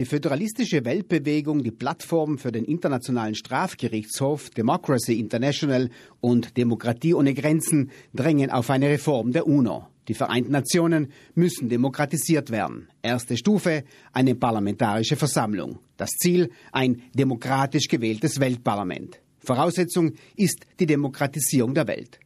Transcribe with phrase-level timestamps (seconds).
[0.00, 5.90] Die föderalistische Weltbewegung, die Plattform für den Internationalen Strafgerichtshof Democracy International
[6.22, 9.88] und Demokratie ohne Grenzen drängen auf eine Reform der UNO.
[10.08, 12.88] Die Vereinten Nationen müssen demokratisiert werden.
[13.02, 13.84] Erste Stufe
[14.14, 15.80] eine parlamentarische Versammlung.
[15.98, 19.20] Das Ziel ein demokratisch gewähltes Weltparlament.
[19.40, 22.20] Voraussetzung ist die Demokratisierung der Welt.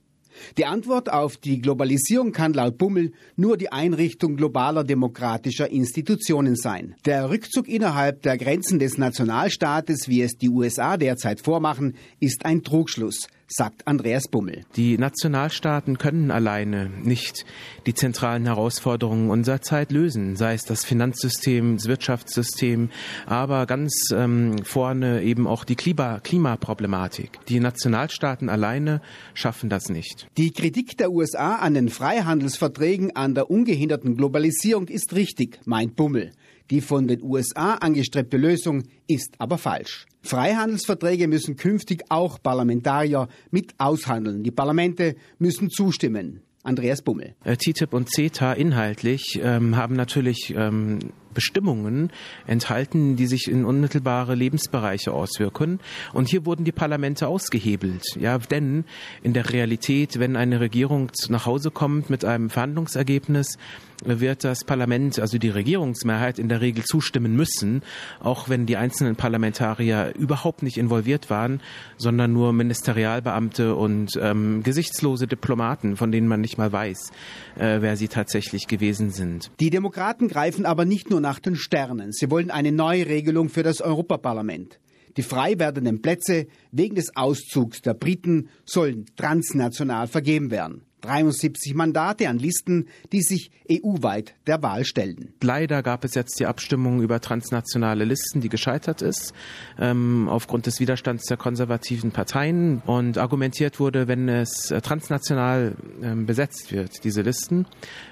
[0.59, 6.95] Die Antwort auf die Globalisierung kann laut Bummel nur die Einrichtung globaler demokratischer Institutionen sein.
[7.05, 12.63] Der Rückzug innerhalb der Grenzen des Nationalstaates, wie es die USA derzeit vormachen, ist ein
[12.63, 14.63] Trugschluss sagt Andreas Bummel.
[14.77, 17.45] Die Nationalstaaten können alleine nicht
[17.87, 22.91] die zentralen Herausforderungen unserer Zeit lösen, sei es das Finanzsystem, das Wirtschaftssystem,
[23.27, 27.39] aber ganz ähm, vorne eben auch die Klima Klimaproblematik.
[27.49, 29.01] Die Nationalstaaten alleine
[29.35, 30.27] schaffen das nicht.
[30.37, 36.33] Die Kritik der USA an den Freihandelsverträgen an der ungehinderten Globalisierung ist richtig, meint Bummel.
[36.71, 40.07] Die von den USA angestrebte Lösung ist aber falsch.
[40.25, 44.43] Freihandelsverträge müssen künftig auch Parlamentarier mit aushandeln.
[44.43, 46.41] Die Parlamente müssen zustimmen.
[46.63, 47.35] Andreas Bummel.
[47.45, 50.99] Äh, TTIP und CETA inhaltlich ähm, haben natürlich ähm,
[51.35, 52.11] Bestimmungen
[52.47, 55.81] enthalten, die sich in unmittelbare Lebensbereiche auswirken.
[56.13, 58.05] Und hier wurden die Parlamente ausgehebelt.
[58.19, 58.85] Ja, denn
[59.23, 63.59] in der Realität, wenn eine Regierung nach Hause kommt mit einem Verhandlungsergebnis,
[64.05, 67.83] wird das Parlament, also die Regierungsmehrheit, in der Regel zustimmen müssen,
[68.21, 71.61] auch wenn die einzelnen Parlamentarier überhaupt nicht involviert waren,
[71.97, 77.11] sondern nur Ministerialbeamte und ähm, gesichtslose Diplomaten, von denen man nicht mal weiß,
[77.57, 79.51] äh, wer sie tatsächlich gewesen sind.
[79.61, 82.13] Die Demokraten greifen aber nicht nur nach den Sternen.
[82.13, 84.79] Sie wollen eine neue Regelung für das Europaparlament.
[85.17, 90.83] Die frei werdenden Plätze wegen des Auszugs der Briten sollen transnational vergeben werden.
[91.05, 95.33] 73 Mandate an Listen, die sich EU-weit der Wahl stellen.
[95.43, 99.33] Leider gab es jetzt die Abstimmung über transnationale Listen, die gescheitert ist,
[99.79, 102.83] ähm, aufgrund des Widerstands der konservativen Parteien.
[102.87, 107.67] Und argumentiert wurde, wenn es äh, transnational ähm, besetzt wird, diese Listen,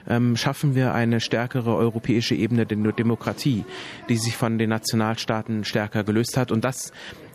[0.08, 3.64] ähm, schaffen wir eine stärkere europäische Ebene der Demokratie,
[4.08, 6.50] die sich von den Nationalstaaten stärker gelöst hat.
[6.50, 6.92] Und das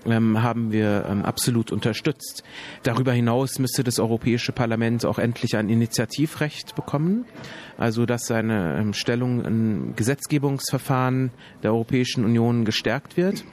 [0.07, 2.43] ähm, haben wir ähm, absolut unterstützt.
[2.83, 7.25] Darüber hinaus müsste das Europäische Parlament auch endlich ein Initiativrecht bekommen,
[7.77, 11.31] also dass seine ähm, Stellung im Gesetzgebungsverfahren
[11.63, 13.45] der Europäischen Union gestärkt wird.